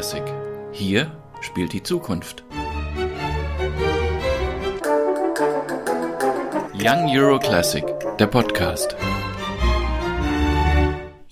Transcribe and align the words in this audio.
Classic. 0.00 0.24
Hier 0.72 1.12
spielt 1.42 1.74
die 1.74 1.82
Zukunft. 1.82 2.42
Young 6.72 7.10
Euro 7.14 7.38
Classic, 7.38 7.84
der 8.18 8.26
Podcast. 8.26 8.96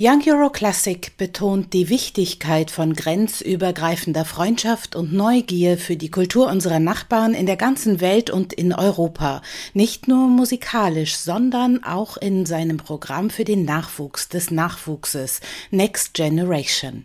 Young 0.01 0.23
Euro 0.29 0.49
Classic 0.49 1.11
betont 1.17 1.73
die 1.73 1.89
Wichtigkeit 1.89 2.71
von 2.71 2.95
grenzübergreifender 2.95 4.25
Freundschaft 4.25 4.95
und 4.95 5.13
Neugier 5.13 5.77
für 5.77 5.97
die 5.97 6.09
Kultur 6.09 6.47
unserer 6.47 6.79
Nachbarn 6.79 7.35
in 7.35 7.47
der 7.47 7.57
ganzen 7.57 8.01
Welt 8.01 8.31
und 8.31 8.53
in 8.53 8.73
Europa. 8.73 9.43
Nicht 9.75 10.07
nur 10.07 10.29
musikalisch, 10.29 11.17
sondern 11.17 11.83
auch 11.83 12.17
in 12.17 12.47
seinem 12.47 12.77
Programm 12.77 13.29
für 13.29 13.43
den 13.43 13.65
Nachwuchs 13.65 14.29
des 14.29 14.53
Nachwuchses 14.53 15.41
Next 15.73 16.15
Generation. 16.15 17.05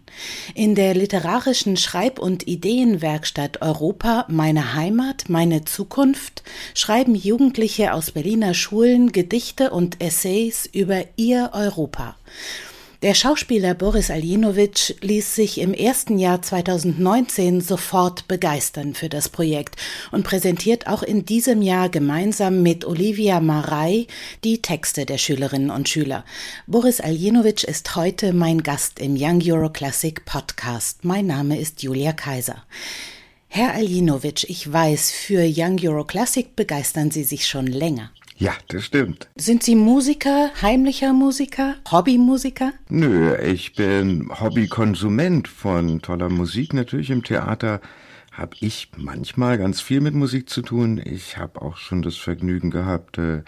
In 0.54 0.76
der 0.76 0.94
literarischen 0.94 1.78
Schreib- 1.78 2.20
und 2.20 2.48
Ideenwerkstatt 2.48 3.64
Europa 3.64 4.28
Meine 4.28 4.76
Heimat, 4.76 5.30
meine 5.30 5.66
Zukunft 5.66 6.44
schreiben 6.76 7.16
Jugendliche 7.16 7.96
aus 7.96 8.12
Berliner 8.12 8.54
Schulen 8.54 9.12
Gedichte 9.12 9.72
und 9.72 10.00
Essays 10.00 10.70
über 10.72 11.06
ihr 11.16 11.50
Europa. 11.54 12.18
Der 13.04 13.16
Schauspieler 13.16 13.74
Boris 13.74 14.10
Aljenovic 14.10 14.96
ließ 15.02 15.36
sich 15.36 15.60
im 15.60 15.74
ersten 15.74 16.18
Jahr 16.18 16.42
2019 16.42 17.60
sofort 17.60 18.30
begeistern 18.30 18.94
für 18.94 19.10
das 19.10 19.28
Projekt 19.28 19.76
und 20.14 20.24
präsentiert 20.24 20.88
auch 20.88 21.04
in 21.04 21.26
diesem 21.26 21.62
Jahr 21.62 21.90
gemeinsam 21.90 22.64
mit 22.64 22.86
Olivia 22.86 23.42
Marei 23.42 24.08
die 24.46 24.62
Texte 24.62 25.06
der 25.06 25.18
Schülerinnen 25.18 25.70
und 25.70 25.90
Schüler. 25.90 26.24
Boris 26.66 27.02
Aljenovic 27.02 27.66
ist 27.66 27.98
heute 27.98 28.32
mein 28.32 28.64
Gast 28.64 29.00
im 29.00 29.18
Young 29.20 29.42
Euro 29.52 29.70
Classic 29.70 30.24
Podcast. 30.24 31.04
Mein 31.04 31.28
Name 31.28 31.60
ist 31.60 31.84
Julia 31.84 32.14
Kaiser. 32.14 32.64
Herr 33.50 33.74
Aljenovic, 33.74 34.50
ich 34.50 34.72
weiß, 34.72 35.12
für 35.12 35.44
Young 35.46 35.78
Euro 35.86 36.06
Classic 36.06 36.56
begeistern 36.56 37.12
Sie 37.12 37.26
sich 37.26 37.48
schon 37.48 37.68
länger. 37.68 38.12
Ja, 38.44 38.52
das 38.68 38.84
stimmt. 38.84 39.30
Sind 39.38 39.64
Sie 39.64 39.74
Musiker, 39.74 40.52
heimlicher 40.62 41.14
Musiker, 41.14 41.76
Hobbymusiker? 41.90 42.74
Nö, 42.90 43.38
ich 43.38 43.74
bin 43.74 44.30
Hobbykonsument 44.38 45.48
von 45.48 46.02
toller 46.02 46.28
Musik 46.28 46.74
natürlich 46.74 47.10
im 47.10 47.24
Theater. 47.24 47.80
Habe 48.34 48.58
ich 48.60 48.92
manchmal 48.98 49.58
ganz 49.58 49.80
viel 49.80 50.02
mit 50.02 50.14
Musik 50.14 50.50
zu 50.50 50.62
tun. 50.62 51.02
Ich 51.06 51.38
habe 51.38 51.62
auch 51.62 51.78
schon 51.78 52.02
das 52.02 52.18
Vergnügen 52.18 52.70
gehabt, 52.70 53.18
äh, 53.18 53.44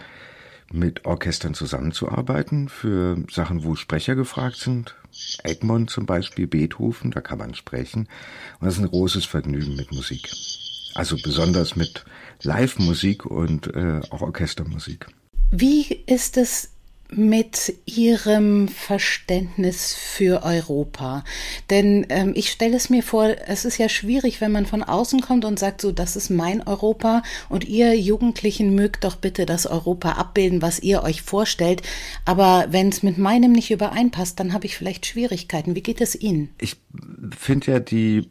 mit 0.72 1.04
Orchestern 1.04 1.52
zusammenzuarbeiten 1.52 2.70
für 2.70 3.22
Sachen, 3.30 3.64
wo 3.64 3.74
Sprecher 3.74 4.14
gefragt 4.14 4.56
sind. 4.56 4.96
Egmont 5.42 5.90
zum 5.90 6.06
Beispiel, 6.06 6.46
Beethoven, 6.46 7.10
da 7.10 7.20
kann 7.20 7.36
man 7.36 7.54
sprechen. 7.54 8.08
Und 8.60 8.66
das 8.66 8.78
ist 8.78 8.80
ein 8.80 8.88
großes 8.88 9.26
Vergnügen 9.26 9.76
mit 9.76 9.92
Musik. 9.92 10.30
Also 10.94 11.18
besonders 11.22 11.76
mit 11.76 12.06
Live-Musik 12.42 13.26
und 13.26 13.74
äh, 13.74 14.00
auch 14.10 14.22
Orchestermusik. 14.22 15.06
Wie 15.50 15.84
ist 16.06 16.36
es 16.36 16.70
mit 17.08 17.72
Ihrem 17.86 18.66
Verständnis 18.66 19.94
für 19.94 20.42
Europa? 20.42 21.24
Denn 21.70 22.06
ähm, 22.08 22.32
ich 22.34 22.50
stelle 22.50 22.76
es 22.76 22.90
mir 22.90 23.02
vor, 23.02 23.36
es 23.46 23.64
ist 23.64 23.78
ja 23.78 23.88
schwierig, 23.88 24.40
wenn 24.40 24.50
man 24.50 24.66
von 24.66 24.82
außen 24.82 25.20
kommt 25.20 25.44
und 25.44 25.58
sagt, 25.58 25.80
so, 25.80 25.92
das 25.92 26.16
ist 26.16 26.30
mein 26.30 26.66
Europa 26.66 27.22
und 27.48 27.64
ihr 27.64 27.94
Jugendlichen 27.98 28.74
mögt 28.74 29.04
doch 29.04 29.16
bitte 29.16 29.46
das 29.46 29.66
Europa 29.66 30.12
abbilden, 30.12 30.62
was 30.62 30.80
ihr 30.80 31.02
euch 31.02 31.22
vorstellt. 31.22 31.82
Aber 32.24 32.66
wenn 32.70 32.88
es 32.88 33.02
mit 33.02 33.18
meinem 33.18 33.52
nicht 33.52 33.70
übereinpasst, 33.70 34.40
dann 34.40 34.52
habe 34.52 34.66
ich 34.66 34.76
vielleicht 34.76 35.06
Schwierigkeiten. 35.06 35.76
Wie 35.76 35.82
geht 35.82 36.00
es 36.00 36.20
Ihnen? 36.20 36.50
Ich 36.60 36.76
finde 37.38 37.72
ja 37.72 37.78
die 37.78 38.28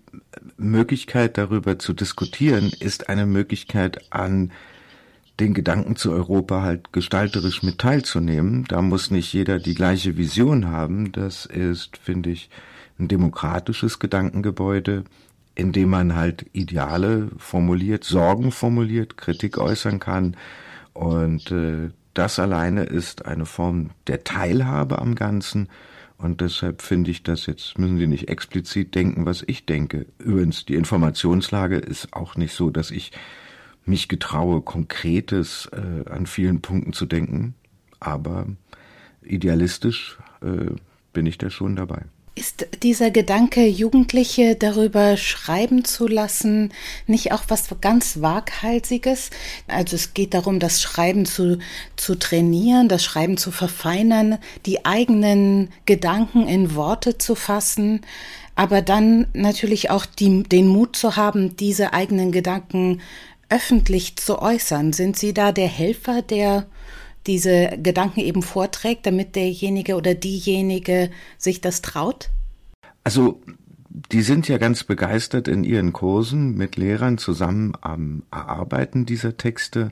Möglichkeit 0.58 1.38
darüber 1.38 1.80
zu 1.80 1.94
diskutieren, 1.94 2.72
ist 2.80 3.10
eine 3.10 3.26
Möglichkeit 3.26 4.12
an 4.12 4.52
den 5.40 5.54
Gedanken 5.54 5.96
zu 5.98 6.12
Europa 6.12 6.62
halt 6.62 6.94
gestalterisch 6.94 7.62
mit 7.62 7.80
teilzunehmen. 7.80 8.66
Da 8.68 8.82
muss 8.82 9.12
nicht 9.12 9.34
jeder 9.34 9.60
die 9.60 9.76
gleiche 9.76 10.16
Vision 10.16 10.68
haben. 10.68 11.12
Das 11.12 11.46
ist, 11.46 11.98
finde 11.98 12.30
ich, 12.30 12.50
ein 12.98 13.10
demokratisches 13.10 14.00
Gedankengebäude, 14.00 15.04
in 15.54 15.74
dem 15.74 15.90
man 15.90 16.16
halt 16.16 16.46
Ideale 16.54 17.30
formuliert, 17.38 18.06
Sorgen 18.06 18.52
formuliert, 18.52 19.18
Kritik 19.18 19.58
äußern 19.58 20.00
kann. 20.00 20.38
Und 20.94 21.52
äh, 21.52 21.90
das 22.14 22.40
alleine 22.40 22.84
ist 22.84 23.26
eine 23.26 23.46
Form 23.46 23.90
der 24.08 24.24
Teilhabe 24.24 25.00
am 25.00 25.16
Ganzen 25.16 25.68
und 26.18 26.42
deshalb 26.42 26.82
finde 26.82 27.12
ich 27.12 27.24
das 27.24 27.46
jetzt, 27.46 27.78
müssen 27.78 27.98
Sie 27.98 28.08
nicht 28.08 28.30
explizit 28.30 28.96
denken, 28.96 29.26
was 29.26 29.44
ich 29.46 29.66
denke. 29.66 30.06
Übrigens, 30.18 30.66
die 30.66 30.76
Informationslage 30.76 31.78
ist 31.78 32.14
auch 32.14 32.36
nicht 32.36 32.54
so, 32.54 32.70
dass 32.70 32.92
ich 32.92 33.12
mich 33.86 34.08
getraue, 34.08 34.62
Konkretes 34.62 35.70
äh, 35.72 36.10
an 36.10 36.26
vielen 36.26 36.62
Punkten 36.62 36.94
zu 36.94 37.06
denken. 37.06 37.56
Aber 38.00 38.48
idealistisch 39.22 40.18
äh, 40.42 40.72
bin 41.14 41.26
ich 41.26 41.38
da 41.38 41.50
schon 41.50 41.76
dabei. 41.76 42.06
Ist 42.38 42.68
dieser 42.84 43.12
Gedanke, 43.12 43.66
Jugendliche 43.66 44.58
darüber 44.58 45.16
schreiben 45.16 45.86
zu 45.86 46.06
lassen, 46.06 46.74
nicht 47.08 47.32
auch 47.32 47.44
was 47.48 47.70
ganz 47.80 48.20
Waghalsiges? 48.20 49.30
Also 49.68 49.96
es 49.96 50.14
geht 50.14 50.34
darum, 50.34 50.60
das 50.60 50.82
Schreiben 50.82 51.26
zu, 51.26 51.60
zu 51.96 52.16
trainieren, 52.16 52.90
das 52.90 53.06
Schreiben 53.06 53.38
zu 53.38 53.52
verfeinern, 53.52 54.38
die 54.66 54.86
eigenen 54.86 55.70
Gedanken 55.86 56.46
in 56.46 56.76
Worte 56.76 57.18
zu 57.18 57.36
fassen, 57.36 58.02
aber 58.54 58.82
dann 58.82 59.28
natürlich 59.32 59.90
auch 59.90 60.06
die, 60.06 60.44
den 60.44 60.68
Mut 60.68 60.98
zu 60.98 61.16
haben, 61.16 61.56
diese 61.56 61.94
eigenen 61.94 62.34
Gedanken 62.34 63.00
öffentlich 63.48 64.18
zu 64.18 64.42
äußern. 64.42 64.92
Sind 64.92 65.18
Sie 65.18 65.34
da 65.34 65.54
der 65.54 65.68
Helfer, 65.68 66.22
der 66.22 66.66
diese 67.28 67.78
Gedanken 67.82 68.20
eben 68.20 68.42
vorträgt, 68.42 69.06
damit 69.06 69.36
derjenige 69.36 69.96
oder 69.96 70.16
diejenige 70.16 71.10
sich 71.38 71.62
das 71.62 71.82
traut? 71.82 72.30
Also 73.04 73.42
die 74.12 74.22
sind 74.22 74.48
ja 74.48 74.58
ganz 74.58 74.84
begeistert 74.84 75.48
in 75.48 75.64
ihren 75.64 75.94
Kursen 75.94 76.56
mit 76.56 76.76
Lehrern 76.76 77.18
zusammen 77.18 77.74
am 77.82 78.24
Erarbeiten 78.32 79.06
dieser 79.06 79.38
Texte, 79.38 79.92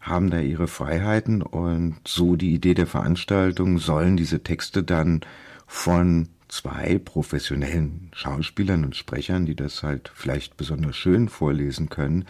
haben 0.00 0.30
da 0.30 0.40
ihre 0.40 0.68
Freiheiten 0.68 1.42
und 1.42 1.96
so 2.06 2.36
die 2.36 2.54
Idee 2.54 2.74
der 2.74 2.86
Veranstaltung 2.86 3.78
sollen 3.78 4.16
diese 4.16 4.42
Texte 4.42 4.82
dann 4.82 5.20
von 5.66 6.28
zwei 6.48 6.98
professionellen 6.98 8.10
Schauspielern 8.12 8.84
und 8.84 8.96
Sprechern, 8.96 9.46
die 9.46 9.54
das 9.54 9.82
halt 9.82 10.10
vielleicht 10.14 10.56
besonders 10.56 10.96
schön 10.96 11.28
vorlesen 11.28 11.88
können, 11.88 12.24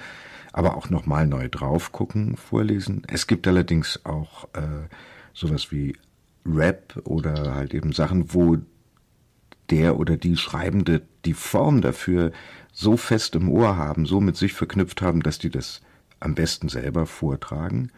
aber 0.53 0.77
auch 0.77 0.91
nochmal 0.91 1.27
neu 1.27 1.49
drauf 1.49 1.93
gucken, 1.93 2.37
vorlesen. 2.37 3.03
Es 3.09 3.27
gibt 3.27 3.47
allerdings 3.47 4.05
auch 4.05 4.45
äh, 4.55 4.89
sowas 5.33 5.71
wie 5.71 5.97
Rap 6.47 7.01
oder 7.05 7.55
halt 7.55 7.75
eben 7.75 7.93
Sachen, 7.93 8.33
wo 8.35 8.59
der 9.71 9.99
oder 9.99 10.17
die 10.17 10.37
Schreibende 10.37 11.03
die 11.25 11.35
Form 11.35 11.81
dafür 11.81 12.33
so 12.73 12.97
fest 12.97 13.37
im 13.37 13.49
Ohr 13.49 13.77
haben, 13.77 14.07
so 14.07 14.21
mit 14.21 14.37
sich 14.37 14.53
verknüpft 14.53 15.03
haben, 15.03 15.23
dass 15.23 15.39
die 15.39 15.51
das 15.51 15.81
am 16.19 16.35
besten 16.35 16.69
selber 16.69 17.07
vortragen. 17.07 17.91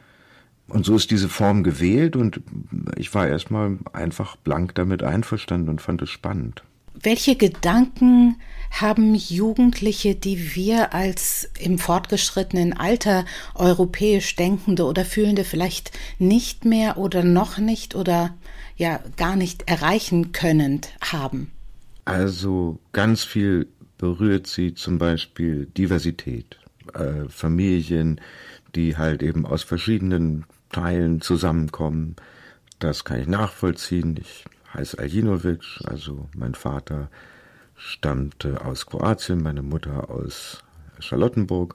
Und 0.69 0.85
so 0.85 0.97
ist 0.97 1.11
diese 1.11 1.29
Form 1.29 1.63
gewählt 1.63 2.17
und 2.17 2.41
ich 2.97 3.15
war 3.15 3.29
erstmal 3.29 3.79
einfach 3.93 4.37
blank 4.37 4.75
damit 4.75 5.03
einverstanden 5.03 5.69
und 5.69 5.81
fand 5.81 6.03
es 6.03 6.11
spannend. 6.11 6.63
Welche 6.95 7.37
Gedanken 7.37 8.37
haben 8.71 9.15
Jugendliche, 9.15 10.15
die 10.15 10.55
wir 10.55 10.95
als 10.95 11.51
im 11.59 11.79
fortgeschrittenen 11.79 12.73
Alter 12.73 13.25
europäisch 13.55 14.35
Denkende 14.37 14.85
oder 14.85 15.05
Fühlende 15.05 15.45
vielleicht 15.45 15.93
nicht 16.19 16.65
mehr 16.65 16.97
oder 16.97 17.23
noch 17.23 17.59
nicht 17.59 17.95
oder 17.95 18.35
ja 18.77 19.01
gar 19.17 19.37
nicht 19.37 19.69
erreichen 19.69 20.33
können 20.33 20.81
haben? 21.01 21.51
Also 22.05 22.79
ganz 22.93 23.23
viel 23.23 23.69
berührt 23.99 24.47
sie 24.47 24.75
zum 24.75 24.99
Beispiel 24.99 25.67
Diversität, 25.67 26.59
äh, 26.95 27.29
Familien, 27.29 28.21
die 28.75 28.97
halt 28.97 29.23
eben 29.23 29.47
aus 29.47 29.63
verschiedenen 29.63 30.45
Teilen 30.71 31.21
zusammenkommen. 31.21 32.17
Das 32.79 33.05
kann 33.05 33.21
ich 33.21 33.29
nachvollziehen. 33.29 34.17
Ich 34.21 34.45
heiße 34.75 34.99
Aljinovic, 34.99 35.81
also 35.85 36.29
mein 36.37 36.55
Vater 36.55 37.11
stammte 37.75 38.65
aus 38.65 38.87
Kroatien, 38.87 39.43
meine 39.43 39.63
Mutter 39.63 40.11
aus 40.11 40.63
Charlottenburg. 40.99 41.75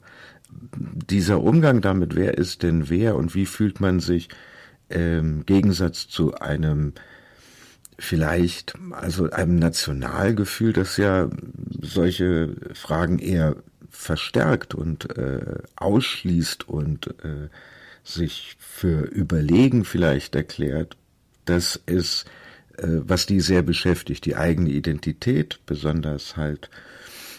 Dieser 0.50 1.42
Umgang 1.42 1.82
damit, 1.82 2.16
wer 2.16 2.38
ist 2.38 2.64
denn 2.64 2.90
wer 2.90 3.16
und 3.16 3.36
wie 3.36 3.46
fühlt 3.46 3.82
man 3.82 4.00
sich 4.00 4.30
im 4.90 5.46
Gegensatz 5.46 6.08
zu 6.08 6.36
einem 6.36 6.94
vielleicht, 8.00 8.76
also 8.92 9.30
einem 9.30 9.58
Nationalgefühl, 9.58 10.72
das 10.72 10.98
ja 10.98 11.30
solche 11.82 12.56
Fragen 12.74 13.20
eher 13.20 13.58
verstärkt 13.90 14.76
und 14.76 15.18
äh, 15.18 15.58
ausschließt 15.76 16.70
und 16.70 17.08
äh, 17.24 17.50
sich 18.04 18.56
für 18.60 19.02
überlegen 19.02 19.84
vielleicht 19.84 20.36
erklärt, 20.36 20.96
das 21.46 21.82
ist 21.86 22.26
was 22.80 23.26
die 23.26 23.40
sehr 23.40 23.64
beschäftigt, 23.64 24.26
die 24.26 24.36
eigene 24.36 24.70
Identität, 24.70 25.60
besonders 25.66 26.38
halt 26.38 26.70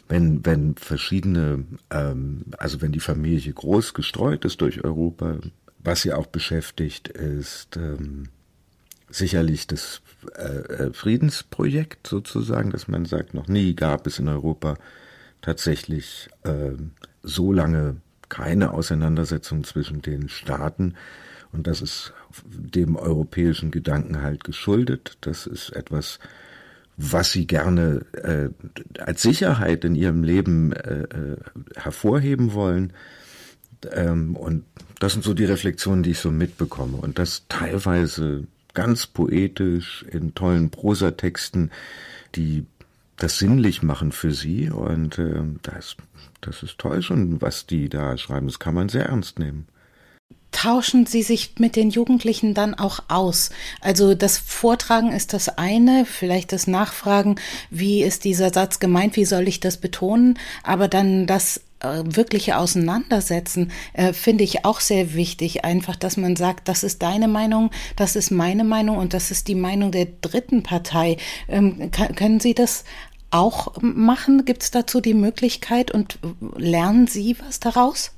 wenn, 0.09 0.45
wenn 0.45 0.75
verschiedene, 0.75 1.65
ähm, 1.91 2.47
also 2.57 2.81
wenn 2.81 2.93
die 2.93 3.01
Familie 3.01 3.53
groß 3.53 3.95
gestreut 3.95 4.45
ist 4.45 4.61
durch 4.61 4.83
Europa, 4.83 5.39
was 5.79 6.03
sie 6.03 6.13
auch 6.13 6.27
beschäftigt, 6.27 7.09
ist 7.09 7.77
ähm, 7.77 8.29
sicherlich 9.11 9.67
das 9.67 10.01
äh, 10.37 10.43
äh, 10.43 10.93
Friedensprojekt 10.93 12.07
sozusagen, 12.07 12.71
dass 12.71 12.89
man 12.89 13.05
sagt, 13.05 13.35
noch 13.35 13.49
nie 13.49 13.75
gab 13.75 14.07
es 14.07 14.19
in 14.19 14.29
Europa 14.29 14.77
tatsächlich 15.43 16.29
äh, 16.45 16.73
so 17.23 17.53
lange 17.53 17.97
keine 18.29 18.73
Auseinandersetzung 18.73 19.65
zwischen 19.65 20.03
den 20.03 20.29
Staaten. 20.29 20.95
Und 21.53 21.67
das 21.67 21.81
ist 21.81 22.13
dem 22.45 22.97
europäischen 22.97 23.71
Gedanken 23.71 24.23
halt 24.23 24.45
geschuldet. 24.45 25.17
Das 25.21 25.47
ist 25.47 25.71
etwas, 25.71 26.19
was 26.97 27.33
sie 27.33 27.47
gerne 27.47 28.05
äh, 28.13 28.49
als 29.01 29.23
Sicherheit 29.23 29.85
in 29.85 29.95
ihrem 29.95 30.25
Leben 30.25 30.73
äh, 30.73 31.03
äh, 31.03 31.37
hervorheben 31.77 32.53
wollen. 32.53 32.93
Ähm, 33.93 34.37
und 34.37 34.65
das 34.99 35.13
sind 35.13 35.25
so 35.25 35.33
die 35.33 35.45
Reflexionen, 35.45 36.03
die 36.03 36.11
ich 36.11 36.19
so 36.19 36.31
mitbekomme. 36.31 36.97
Und 36.97 37.19
das 37.19 37.45
teilweise 37.49 38.47
ganz 38.75 39.07
poetisch 39.07 40.05
in 40.11 40.35
tollen 40.35 40.71
Prosatexten, 40.71 41.71
die 42.35 42.67
das 43.17 43.39
sinnlich 43.39 43.83
machen 43.83 44.13
für 44.13 44.33
sie. 44.33 44.69
Und 44.71 45.19
äh, 45.19 45.43
das, 45.63 45.97
das 46.41 46.63
ist 46.63 46.79
toll 46.79 47.01
schon, 47.01 47.41
was 47.41 47.67
die 47.67 47.89
da 47.89 48.19
schreiben. 48.19 48.49
Das 48.49 48.59
kann 48.59 48.75
man 48.75 48.89
sehr 48.89 49.07
ernst 49.07 49.39
nehmen 49.39 49.67
tauschen 50.59 51.07
Sie 51.07 51.23
sich 51.23 51.53
mit 51.59 51.77
den 51.77 51.91
Jugendlichen 51.91 52.53
dann 52.53 52.75
auch 52.75 53.01
aus? 53.07 53.51
Also 53.81 54.15
das 54.15 54.39
Vortragen 54.39 55.13
ist 55.13 55.33
das 55.33 55.49
eine, 55.57 56.05
vielleicht 56.05 56.53
das 56.53 56.67
Nachfragen, 56.67 57.37
wie 57.71 58.03
ist 58.03 58.25
dieser 58.25 58.53
Satz 58.53 58.81
gemeint, 58.81 59.15
wie 59.15 59.25
soll 59.25 59.47
ich 59.47 59.61
das 59.61 59.77
betonen, 59.77 60.37
aber 60.65 60.89
dann 60.89 61.29
das 61.29 61.61
äh, 61.79 62.03
wirkliche 62.05 62.59
Auseinandersetzen 62.59 63.71
äh, 63.93 64.13
finde 64.13 64.43
ich 64.43 64.65
auch 64.65 64.81
sehr 64.81 65.15
wichtig. 65.15 65.65
Einfach, 65.65 65.95
dass 65.95 66.17
man 66.17 66.35
sagt, 66.35 66.67
das 66.67 66.83
ist 66.83 67.03
deine 67.03 67.29
Meinung, 67.29 67.71
das 67.95 68.17
ist 68.17 68.33
meine 68.33 68.65
Meinung 68.65 68.99
und 68.99 69.15
das 69.15 69.31
ist 69.31 69.47
die 69.47 69.55
Meinung 69.55 69.93
der 69.93 70.09
dritten 70.21 70.65
Partei. 70.65 71.19
Ähm, 71.47 71.93
können 71.93 72.41
Sie 72.41 72.55
das 72.55 72.83
auch 73.31 73.81
machen? 73.81 74.45
Gibt 74.45 74.65
es 74.65 74.73
dazu 74.73 75.01
die 75.01 75.15
Möglichkeit 75.15 75.93
und 75.93 76.19
lernen 76.57 77.07
Sie 77.07 77.37
was 77.47 77.61
daraus? 77.61 78.11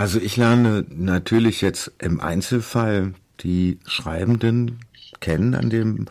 Also 0.00 0.18
ich 0.18 0.38
lerne 0.38 0.86
natürlich 0.88 1.60
jetzt 1.60 1.92
im 1.98 2.22
Einzelfall 2.22 3.12
die 3.40 3.78
Schreibenden 3.84 4.78
kennen 5.20 5.54
an 5.54 5.68
dem 5.68 6.06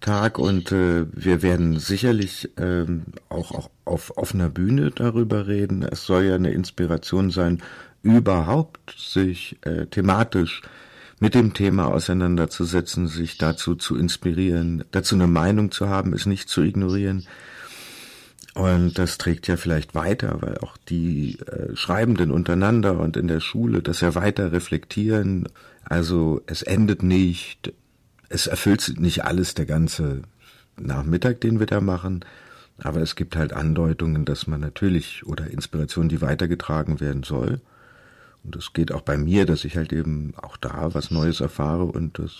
Tag 0.00 0.38
und 0.38 0.70
äh, 0.70 1.06
wir 1.12 1.42
werden 1.42 1.80
sicherlich 1.80 2.50
ähm, 2.56 3.02
auch, 3.28 3.50
auch 3.50 3.70
auf 3.84 4.16
offener 4.16 4.48
Bühne 4.48 4.92
darüber 4.92 5.48
reden. 5.48 5.82
Es 5.82 6.04
soll 6.04 6.26
ja 6.26 6.36
eine 6.36 6.52
Inspiration 6.52 7.32
sein, 7.32 7.64
überhaupt 8.04 8.94
sich 8.96 9.56
äh, 9.62 9.86
thematisch 9.86 10.62
mit 11.18 11.34
dem 11.34 11.52
Thema 11.52 11.86
auseinanderzusetzen, 11.86 13.08
sich 13.08 13.38
dazu 13.38 13.74
zu 13.74 13.96
inspirieren, 13.96 14.84
dazu 14.92 15.16
eine 15.16 15.26
Meinung 15.26 15.72
zu 15.72 15.88
haben, 15.88 16.12
es 16.12 16.26
nicht 16.26 16.48
zu 16.48 16.62
ignorieren. 16.62 17.26
Und 18.56 18.96
das 18.96 19.18
trägt 19.18 19.48
ja 19.48 19.58
vielleicht 19.58 19.94
weiter, 19.94 20.38
weil 20.40 20.56
auch 20.56 20.78
die 20.78 21.38
äh, 21.40 21.76
Schreibenden 21.76 22.30
untereinander 22.30 22.98
und 22.98 23.18
in 23.18 23.28
der 23.28 23.40
Schule 23.40 23.82
das 23.82 24.00
ja 24.00 24.14
weiter 24.14 24.50
reflektieren. 24.50 25.46
Also 25.84 26.40
es 26.46 26.62
endet 26.62 27.02
nicht, 27.02 27.74
es 28.30 28.46
erfüllt 28.46 28.94
nicht 28.98 29.24
alles 29.26 29.52
der 29.52 29.66
ganze 29.66 30.22
Nachmittag, 30.78 31.42
den 31.42 31.60
wir 31.60 31.66
da 31.66 31.82
machen. 31.82 32.24
Aber 32.78 33.02
es 33.02 33.14
gibt 33.14 33.36
halt 33.36 33.52
Andeutungen, 33.52 34.24
dass 34.24 34.46
man 34.46 34.60
natürlich 34.60 35.26
oder 35.26 35.50
Inspirationen, 35.50 36.08
die 36.08 36.22
weitergetragen 36.22 36.98
werden 36.98 37.24
soll. 37.24 37.60
Und 38.42 38.56
es 38.56 38.72
geht 38.72 38.90
auch 38.90 39.02
bei 39.02 39.18
mir, 39.18 39.44
dass 39.44 39.66
ich 39.66 39.76
halt 39.76 39.92
eben 39.92 40.32
auch 40.34 40.56
da 40.56 40.94
was 40.94 41.10
Neues 41.10 41.42
erfahre 41.42 41.84
und 41.84 42.18
das 42.18 42.32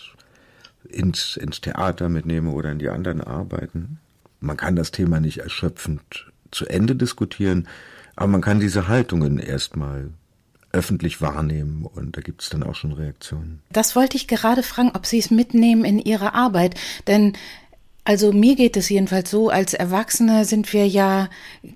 ins, 0.88 1.36
ins 1.36 1.60
Theater 1.60 2.08
mitnehme 2.08 2.52
oder 2.52 2.72
in 2.72 2.78
die 2.78 2.88
anderen 2.88 3.20
Arbeiten 3.20 3.98
man 4.46 4.56
kann 4.56 4.76
das 4.76 4.90
Thema 4.90 5.20
nicht 5.20 5.38
erschöpfend 5.38 6.26
zu 6.50 6.66
Ende 6.66 6.96
diskutieren, 6.96 7.68
aber 8.14 8.28
man 8.28 8.40
kann 8.40 8.60
diese 8.60 8.88
Haltungen 8.88 9.38
erstmal 9.38 10.10
öffentlich 10.72 11.20
wahrnehmen 11.20 11.86
und 11.86 12.16
da 12.16 12.20
gibt 12.20 12.42
es 12.42 12.50
dann 12.50 12.62
auch 12.62 12.74
schon 12.74 12.92
Reaktionen. 12.92 13.62
Das 13.72 13.96
wollte 13.96 14.16
ich 14.16 14.28
gerade 14.28 14.62
fragen, 14.62 14.92
ob 14.94 15.06
Sie 15.06 15.18
es 15.18 15.30
mitnehmen 15.30 15.84
in 15.84 15.98
Ihre 15.98 16.34
Arbeit, 16.34 16.74
denn 17.06 17.32
also 18.06 18.32
mir 18.32 18.54
geht 18.54 18.76
es 18.76 18.88
jedenfalls 18.88 19.32
so, 19.32 19.48
als 19.48 19.74
Erwachsene 19.74 20.44
sind 20.44 20.72
wir 20.72 20.86
ja 20.86 21.28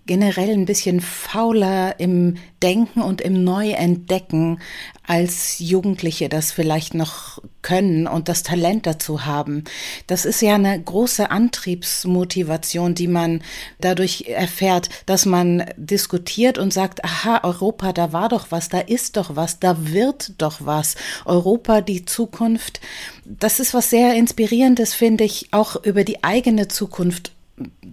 generell 0.06 0.50
ein 0.50 0.64
bisschen 0.64 1.00
fauler 1.00 1.98
im 1.98 2.36
Denken 2.62 3.02
und 3.02 3.20
im 3.20 3.42
Neuentdecken, 3.42 4.60
als 5.04 5.58
Jugendliche 5.58 6.28
das 6.28 6.52
vielleicht 6.52 6.94
noch 6.94 7.42
können 7.62 8.06
und 8.06 8.28
das 8.28 8.42
Talent 8.42 8.86
dazu 8.86 9.26
haben. 9.26 9.64
Das 10.06 10.24
ist 10.24 10.40
ja 10.42 10.54
eine 10.54 10.80
große 10.80 11.30
Antriebsmotivation, 11.30 12.94
die 12.94 13.08
man 13.08 13.42
dadurch 13.80 14.26
erfährt, 14.28 14.88
dass 15.06 15.26
man 15.26 15.64
diskutiert 15.76 16.58
und 16.58 16.72
sagt, 16.72 17.04
aha, 17.04 17.40
Europa, 17.44 17.92
da 17.92 18.12
war 18.12 18.28
doch 18.28 18.46
was, 18.50 18.68
da 18.68 18.80
ist 18.80 19.16
doch 19.16 19.36
was, 19.36 19.58
da 19.58 19.92
wird 19.92 20.32
doch 20.38 20.58
was. 20.60 20.96
Europa, 21.24 21.80
die 21.80 22.04
Zukunft. 22.04 22.80
Das 23.24 23.60
ist 23.60 23.74
was 23.74 23.90
sehr 23.90 24.14
inspirierendes, 24.14 24.94
finde 24.94 25.24
ich, 25.24 25.48
auch 25.52 25.84
über 25.84 26.04
die 26.04 26.24
eigene 26.24 26.68
Zukunft 26.68 27.32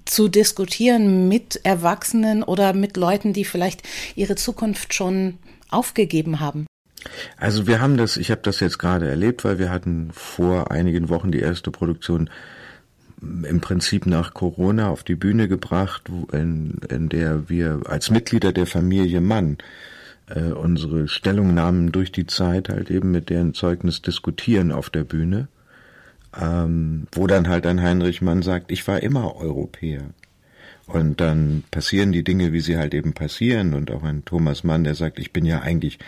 zu 0.06 0.30
diskutieren 0.30 1.28
mit 1.28 1.60
Erwachsenen 1.64 2.44
oder 2.44 2.74
mit 2.74 2.96
Leuten, 2.96 3.34
die 3.34 3.46
vielleicht 3.46 3.84
ihre 4.16 4.36
Zukunft 4.36 4.94
schon 4.94 5.38
aufgegeben 5.70 6.40
haben. 6.40 6.66
Also 7.38 7.68
wir 7.68 7.80
haben 7.80 7.98
das, 7.98 8.18
ich 8.18 8.32
habe 8.32 8.42
das 8.44 8.60
jetzt 8.60 8.80
gerade 8.80 9.08
erlebt, 9.08 9.44
weil 9.44 9.60
wir 9.60 9.70
hatten 9.70 10.10
vor 10.12 10.72
einigen 10.72 11.10
Wochen 11.10 11.32
die 11.32 11.40
erste 11.40 11.72
Produktion 11.72 12.30
im 13.22 13.62
Prinzip 13.62 14.06
nach 14.06 14.34
Corona 14.34 14.90
auf 14.90 15.04
die 15.04 15.16
Bühne 15.16 15.48
gebracht, 15.48 16.04
in, 16.32 16.80
in 16.90 17.10
der 17.10 17.50
wir 17.50 17.82
als 17.88 18.12
Mitglieder 18.12 18.54
der 18.54 18.68
Familie 18.68 19.22
Mann 19.22 19.58
äh, 20.28 20.52
unsere 20.52 21.08
Stellungnahmen 21.08 21.92
durch 21.92 22.12
die 22.12 22.28
Zeit 22.28 22.70
halt 22.70 22.92
eben 22.92 23.12
mit 23.12 23.30
deren 23.30 23.54
Zeugnis 23.54 24.02
diskutieren 24.02 24.72
auf 24.72 24.90
der 24.90 25.04
Bühne, 25.04 25.48
ähm, 26.40 27.08
wo 27.12 27.26
dann 27.28 27.48
halt 27.48 27.66
ein 27.66 27.82
Heinrich 27.82 28.22
Mann 28.22 28.42
sagt, 28.42 28.72
ich 28.72 28.88
war 28.88 29.02
immer 29.02 29.36
Europäer. 29.36 30.04
Und 30.86 31.20
dann 31.20 31.64
passieren 31.70 32.14
die 32.14 32.24
Dinge, 32.24 32.54
wie 32.54 32.62
sie 32.62 32.78
halt 32.78 32.94
eben 32.94 33.14
passieren. 33.14 33.74
Und 33.74 33.92
auch 33.92 34.04
ein 34.04 34.24
Thomas 34.24 34.64
Mann, 34.64 34.86
der 34.86 34.96
sagt, 34.96 35.20
ich 35.20 35.34
bin 35.34 35.44
ja 35.44 35.60
eigentlich 35.60 36.00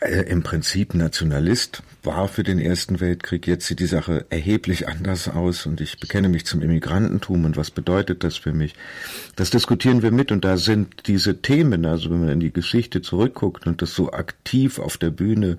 im 0.00 0.42
Prinzip 0.42 0.94
Nationalist 0.94 1.82
war 2.02 2.28
für 2.28 2.42
den 2.42 2.58
Ersten 2.58 3.00
Weltkrieg. 3.00 3.46
Jetzt 3.46 3.66
sieht 3.66 3.80
die 3.80 3.86
Sache 3.86 4.26
erheblich 4.28 4.88
anders 4.88 5.28
aus 5.28 5.66
und 5.66 5.80
ich 5.80 5.98
bekenne 5.98 6.28
mich 6.28 6.44
zum 6.44 6.60
Immigrantentum 6.62 7.44
und 7.44 7.56
was 7.56 7.70
bedeutet 7.70 8.24
das 8.24 8.36
für 8.36 8.52
mich? 8.52 8.74
Das 9.36 9.50
diskutieren 9.50 10.02
wir 10.02 10.10
mit 10.10 10.30
und 10.32 10.44
da 10.44 10.56
sind 10.56 11.06
diese 11.06 11.40
Themen, 11.40 11.86
also 11.86 12.10
wenn 12.10 12.20
man 12.20 12.28
in 12.28 12.40
die 12.40 12.52
Geschichte 12.52 13.02
zurückguckt 13.02 13.66
und 13.66 13.82
das 13.82 13.94
so 13.94 14.12
aktiv 14.12 14.78
auf 14.78 14.98
der 14.98 15.10
Bühne 15.10 15.56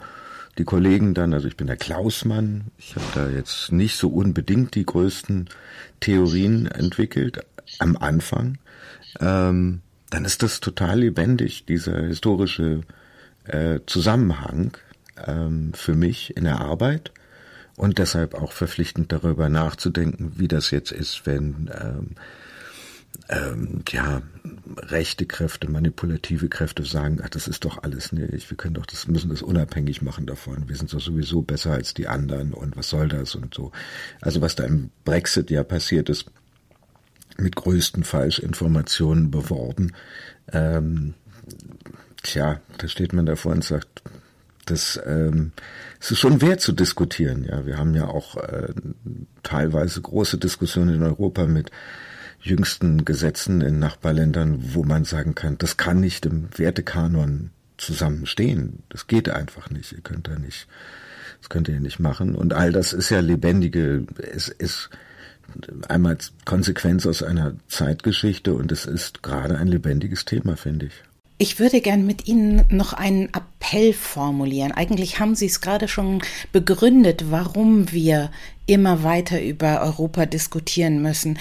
die 0.57 0.63
Kollegen 0.63 1.13
dann, 1.13 1.33
also 1.33 1.47
ich 1.47 1.57
bin 1.57 1.67
der 1.67 1.77
Klausmann, 1.77 2.65
ich 2.77 2.95
habe 2.95 3.05
da 3.13 3.29
jetzt 3.29 3.71
nicht 3.71 3.97
so 3.97 4.09
unbedingt 4.09 4.75
die 4.75 4.85
größten 4.85 5.49
Theorien 5.99 6.67
entwickelt 6.67 7.39
am 7.79 7.97
Anfang, 7.97 8.57
ähm, 9.19 9.81
dann 10.11 10.23
ist 10.23 10.43
das 10.43 10.59
total 10.59 10.99
lebendig, 10.99 11.65
dieser 11.65 12.03
historische 12.03 12.81
äh, 13.45 13.79
Zusammenhang 13.85 14.77
ähm, 15.25 15.73
für 15.73 15.95
mich 15.95 16.35
in 16.35 16.43
der 16.45 16.61
Arbeit 16.61 17.11
und 17.75 17.97
deshalb 17.97 18.35
auch 18.35 18.51
verpflichtend 18.51 19.11
darüber 19.11 19.49
nachzudenken, 19.49 20.33
wie 20.35 20.47
das 20.47 20.71
jetzt 20.71 20.91
ist, 20.91 21.25
wenn 21.25 21.69
ähm, 21.73 22.15
ähm, 23.29 23.83
ja 23.89 24.21
rechte 24.77 25.25
Kräfte, 25.25 25.69
manipulative 25.69 26.49
Kräfte 26.49 26.83
sagen, 26.83 27.19
ach, 27.23 27.29
das 27.29 27.47
ist 27.47 27.65
doch 27.65 27.81
alles 27.83 28.11
nicht, 28.11 28.49
wir 28.49 28.57
können 28.57 28.75
doch 28.75 28.85
das 28.85 29.07
müssen 29.07 29.29
das 29.29 29.41
unabhängig 29.41 30.01
machen 30.01 30.25
davon, 30.25 30.67
wir 30.69 30.75
sind 30.75 30.93
doch 30.93 31.01
sowieso 31.01 31.41
besser 31.41 31.71
als 31.71 31.93
die 31.93 32.07
anderen 32.07 32.53
und 32.53 32.77
was 32.77 32.89
soll 32.89 33.07
das 33.07 33.35
und 33.35 33.53
so. 33.53 33.71
Also 34.21 34.41
was 34.41 34.55
da 34.55 34.63
im 34.65 34.89
Brexit 35.03 35.49
ja 35.49 35.63
passiert 35.63 36.09
ist, 36.09 36.25
mit 37.37 37.55
größten 37.55 38.03
Falschinformationen 38.03 39.31
beworben. 39.31 39.91
Ähm, 40.51 41.15
tja, 42.25 42.59
da 42.77 42.87
steht 42.87 43.13
man 43.13 43.25
davor 43.25 43.53
und 43.53 43.63
sagt, 43.63 44.01
das 44.65 44.99
ähm, 45.05 45.51
ist 45.99 46.17
schon 46.17 46.41
wert 46.41 46.59
zu 46.59 46.71
diskutieren. 46.71 47.43
Ja, 47.43 47.65
wir 47.65 47.77
haben 47.77 47.93
ja 47.93 48.07
auch 48.07 48.35
äh, 48.37 48.73
teilweise 49.43 50.01
große 50.01 50.37
Diskussionen 50.37 50.95
in 50.95 51.03
Europa 51.03 51.45
mit 51.45 51.71
jüngsten 52.41 53.05
Gesetzen 53.05 53.61
in 53.61 53.79
Nachbarländern, 53.79 54.73
wo 54.73 54.83
man 54.83 55.03
sagen 55.03 55.35
kann, 55.35 55.57
das 55.57 55.77
kann 55.77 55.99
nicht 55.99 56.25
im 56.25 56.49
Wertekanon 56.55 57.51
zusammenstehen. 57.77 58.83
Das 58.89 59.07
geht 59.07 59.29
einfach 59.29 59.69
nicht. 59.69 59.91
Ihr 59.91 60.01
könnt 60.01 60.27
da 60.27 60.37
nicht 60.37 60.67
Das 61.39 61.49
könnt 61.49 61.67
ihr 61.69 61.79
nicht 61.79 61.99
machen. 61.99 62.35
Und 62.35 62.53
all 62.53 62.71
das 62.71 62.93
ist 62.93 63.09
ja 63.09 63.19
lebendige, 63.19 64.05
es 64.17 64.47
ist 64.47 64.89
einmal 65.87 66.17
Konsequenz 66.45 67.05
aus 67.05 67.21
einer 67.21 67.53
Zeitgeschichte 67.67 68.53
und 68.53 68.71
es 68.71 68.85
ist 68.85 69.21
gerade 69.21 69.57
ein 69.57 69.67
lebendiges 69.67 70.25
Thema, 70.25 70.57
finde 70.57 70.87
ich. 70.87 71.03
Ich 71.45 71.59
würde 71.59 71.79
gern 71.79 72.07
mit 72.07 72.27
Ihnen 72.27 72.65
noch 72.71 72.93
einen 72.93 73.29
Appell 73.31 73.93
formulieren. 73.93 74.71
Eigentlich 74.71 75.19
haben 75.19 75.35
Sie 75.35 75.45
es 75.45 75.61
gerade 75.61 75.87
schon 75.87 76.23
begründet, 76.51 77.25
warum 77.29 77.91
wir 77.91 78.31
immer 78.65 79.03
weiter 79.03 79.39
über 79.39 79.83
Europa 79.83 80.25
diskutieren 80.25 81.03
müssen. 81.03 81.37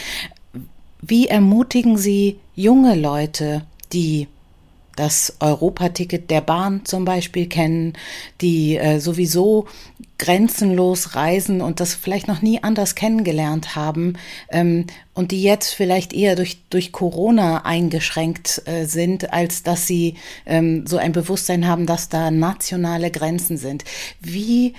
Wie 1.00 1.28
ermutigen 1.28 1.96
Sie 1.96 2.36
junge 2.54 2.96
Leute, 2.96 3.62
die 3.94 4.28
das 4.96 5.36
Europaticket 5.40 6.30
der 6.30 6.40
Bahn 6.40 6.84
zum 6.84 7.04
Beispiel 7.04 7.46
kennen, 7.46 7.94
die 8.40 8.76
äh, 8.76 9.00
sowieso 9.00 9.66
grenzenlos 10.18 11.16
reisen 11.16 11.60
und 11.60 11.80
das 11.80 11.94
vielleicht 11.94 12.28
noch 12.28 12.40
nie 12.40 12.62
anders 12.62 12.94
kennengelernt 12.94 13.74
haben 13.74 14.14
ähm, 14.48 14.86
und 15.12 15.32
die 15.32 15.42
jetzt 15.42 15.72
vielleicht 15.72 16.12
eher 16.12 16.36
durch, 16.36 16.58
durch 16.70 16.92
Corona 16.92 17.64
eingeschränkt 17.64 18.62
äh, 18.66 18.84
sind, 18.84 19.32
als 19.32 19.62
dass 19.64 19.86
sie 19.86 20.14
ähm, 20.46 20.86
so 20.86 20.96
ein 20.96 21.12
Bewusstsein 21.12 21.66
haben, 21.66 21.86
dass 21.86 22.08
da 22.08 22.30
nationale 22.30 23.10
Grenzen 23.10 23.56
sind. 23.56 23.84
Wie 24.20 24.74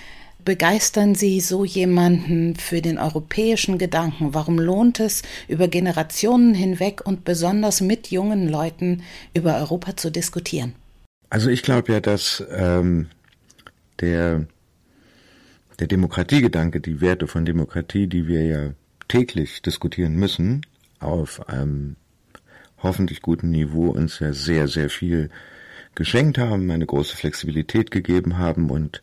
begeistern 0.46 1.16
Sie 1.16 1.42
so 1.42 1.66
jemanden 1.66 2.56
für 2.56 2.82
den 2.82 2.98
europäischen 2.98 3.78
Gedanken? 3.78 4.34
Warum 4.34 4.60
lohnt 4.60 5.00
es, 5.00 5.24
über 5.48 5.68
Generationen 5.68 6.54
hinweg 6.54 7.06
und 7.06 7.26
besonders 7.26 7.82
mit 7.82 8.12
jungen 8.12 8.48
Leuten 8.48 9.02
über 9.34 9.58
Europa 9.58 9.98
zu 9.98 10.12
diskutieren? 10.12 10.76
Also 11.30 11.50
ich 11.50 11.64
glaube 11.64 11.92
ja, 11.92 12.00
dass 12.00 12.44
ähm, 12.56 13.08
der, 14.00 14.46
der 15.80 15.88
Demokratiegedanke, 15.88 16.80
die 16.80 17.02
Werte 17.02 17.28
von 17.28 17.46
Demokratie, 17.46 18.08
die 18.08 18.28
wir 18.28 18.46
ja 18.46 18.70
täglich 19.08 19.62
diskutieren 19.62 20.16
müssen, 20.16 20.62
auf 21.00 21.50
einem 21.50 21.96
hoffentlich 22.82 23.22
guten 23.22 23.50
Niveau 23.50 23.88
uns 23.88 24.20
ja 24.20 24.34
sehr, 24.34 24.68
sehr 24.68 24.90
viel 24.90 25.30
geschenkt 25.96 26.38
haben, 26.38 26.70
eine 26.72 26.86
große 26.86 27.16
Flexibilität 27.16 27.90
gegeben 27.90 28.38
haben 28.38 28.70
und 28.70 29.02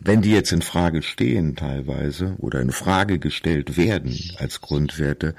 wenn 0.00 0.22
die 0.22 0.32
jetzt 0.32 0.52
in 0.52 0.62
Frage 0.62 1.02
stehen 1.02 1.56
teilweise 1.56 2.34
oder 2.38 2.60
in 2.60 2.72
Frage 2.72 3.18
gestellt 3.18 3.76
werden 3.76 4.18
als 4.38 4.62
Grundwerte, 4.62 5.34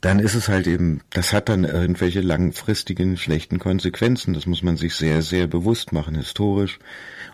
dann 0.00 0.18
ist 0.18 0.34
es 0.34 0.48
halt 0.48 0.66
eben, 0.66 1.00
das 1.10 1.32
hat 1.32 1.48
dann 1.48 1.64
irgendwelche 1.64 2.20
langfristigen 2.20 3.16
schlechten 3.16 3.58
Konsequenzen. 3.58 4.34
Das 4.34 4.46
muss 4.46 4.62
man 4.62 4.76
sich 4.76 4.94
sehr, 4.94 5.22
sehr 5.22 5.46
bewusst 5.46 5.92
machen, 5.92 6.14
historisch. 6.14 6.78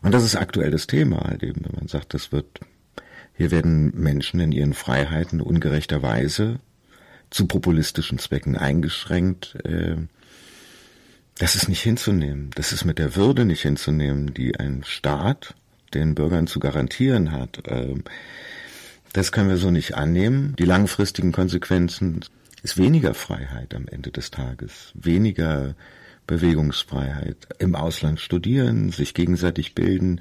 Und 0.03 0.13
das 0.13 0.25
ist 0.25 0.37
aktuell 0.37 0.71
das 0.71 0.87
Thema 0.87 1.21
halt 1.21 1.43
eben, 1.43 1.65
wenn 1.65 1.75
man 1.75 1.89
sagt, 1.89 2.15
das 2.15 2.33
wird, 2.33 2.61
hier 3.35 3.51
werden 3.51 3.93
Menschen 3.95 4.41
in 4.41 4.53
ihren 4.53 4.75
Freiheiten 4.75 5.41
ungerechterweise 5.41 6.61
zu 7.31 7.47
populistischen 7.47 8.19
Zwecken 8.19 8.57
eingeschränkt. 8.57 9.57
Äh, 9.65 9.97
das 11.39 11.55
ist 11.55 11.69
nicht 11.69 11.83
hinzunehmen. 11.83 12.51
Das 12.55 12.73
ist 12.73 12.85
mit 12.85 12.99
der 12.99 13.15
Würde 13.17 13.45
nicht 13.45 13.63
hinzunehmen, 13.63 14.35
die 14.35 14.59
ein 14.59 14.85
Staat 14.85 15.55
den 15.95 16.15
Bürgern 16.15 16.47
zu 16.47 16.61
garantieren 16.61 17.33
hat. 17.33 17.63
Ähm, 17.67 18.05
das 19.13 19.33
können 19.33 19.49
wir 19.49 19.57
so 19.57 19.71
nicht 19.71 19.95
annehmen. 19.95 20.55
Die 20.59 20.65
langfristigen 20.65 21.33
Konsequenzen 21.33 22.21
ist 22.63 22.77
weniger 22.77 23.15
Freiheit 23.15 23.75
am 23.75 23.87
Ende 23.89 24.11
des 24.11 24.31
Tages, 24.31 24.93
weniger 24.95 25.75
Bewegungsfreiheit, 26.27 27.49
im 27.59 27.75
Ausland 27.75 28.21
studieren, 28.21 28.91
sich 28.91 29.15
gegenseitig 29.15 29.75
bilden, 29.75 30.21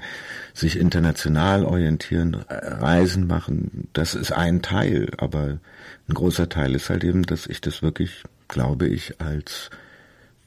sich 0.54 0.78
international 0.78 1.64
orientieren, 1.64 2.34
Reisen 2.34 3.26
machen. 3.26 3.88
Das 3.92 4.14
ist 4.14 4.32
ein 4.32 4.62
Teil, 4.62 5.10
aber 5.18 5.58
ein 6.08 6.14
großer 6.14 6.48
Teil 6.48 6.74
ist 6.74 6.88
halt 6.88 7.04
eben, 7.04 7.24
dass 7.24 7.46
ich 7.46 7.60
das 7.60 7.82
wirklich, 7.82 8.24
glaube 8.48 8.88
ich, 8.88 9.20
als 9.20 9.70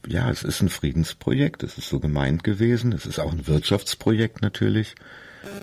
ja, 0.06 0.30
es 0.30 0.42
ist 0.42 0.60
ein 0.60 0.68
Friedensprojekt, 0.68 1.62
es 1.62 1.78
ist 1.78 1.88
so 1.88 2.00
gemeint 2.00 2.44
gewesen, 2.44 2.92
es 2.92 3.06
ist 3.06 3.18
auch 3.18 3.32
ein 3.32 3.46
Wirtschaftsprojekt 3.46 4.42
natürlich, 4.42 4.94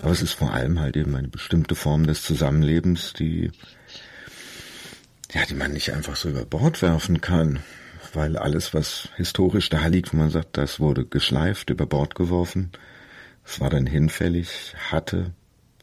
aber 0.02 0.10
es 0.10 0.22
ist 0.22 0.32
vor 0.32 0.52
allem 0.52 0.80
halt 0.80 0.96
eben 0.96 1.14
eine 1.14 1.28
bestimmte 1.28 1.74
Form 1.74 2.06
des 2.06 2.22
Zusammenlebens, 2.22 3.12
die, 3.12 3.50
ja, 5.32 5.44
die 5.46 5.54
man 5.54 5.72
nicht 5.72 5.92
einfach 5.92 6.16
so 6.16 6.30
über 6.30 6.44
Bord 6.44 6.82
werfen 6.82 7.20
kann, 7.20 7.60
weil 8.12 8.36
alles, 8.36 8.74
was 8.74 9.08
historisch 9.16 9.68
da 9.68 9.86
liegt, 9.86 10.12
wo 10.12 10.16
man 10.16 10.30
sagt, 10.30 10.56
das 10.56 10.80
wurde 10.80 11.04
geschleift, 11.04 11.70
über 11.70 11.86
Bord 11.86 12.14
geworfen, 12.14 12.72
es 13.44 13.60
war 13.60 13.70
dann 13.70 13.86
hinfällig, 13.86 14.74
hatte 14.90 15.32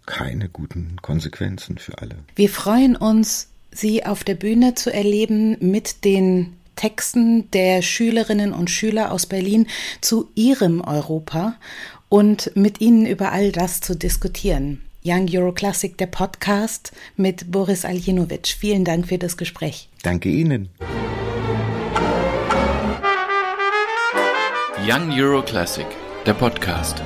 keine 0.06 0.48
guten 0.48 0.98
Konsequenzen 1.02 1.78
für 1.78 1.98
alle. 2.00 2.16
Wir 2.36 2.50
freuen 2.50 2.96
uns, 2.96 3.50
Sie 3.72 4.06
auf 4.06 4.24
der 4.24 4.36
Bühne 4.36 4.74
zu 4.76 4.92
erleben 4.92 5.58
mit 5.60 6.06
den 6.06 6.54
Texten 6.77 7.51
der 7.51 7.81
Schülerinnen 7.81 8.53
und 8.53 8.69
Schüler 8.69 9.12
aus 9.12 9.25
Berlin 9.25 9.67
zu 10.00 10.29
ihrem 10.36 10.79
Europa 10.79 11.55
und 12.07 12.51
mit 12.55 12.79
ihnen 12.79 13.05
über 13.05 13.34
all 13.34 13.51
das 13.51 13.81
zu 13.81 13.96
diskutieren. 13.96 14.81
Young 15.03 15.29
Euro 15.34 15.53
Classic, 15.53 15.98
der 15.98 16.07
Podcast 16.07 16.91
mit 17.15 17.51
Boris 17.51 17.86
Aljinovic. 17.86 18.48
Vielen 18.48 18.84
Dank 18.84 19.07
für 19.07 19.17
das 19.17 19.38
Gespräch. 19.38 19.89
Danke 20.03 20.29
Ihnen. 20.29 20.69
Young 24.86 25.12
Euro 25.17 25.41
Classic, 25.43 25.88
der 26.25 26.34
Podcast. 26.34 27.01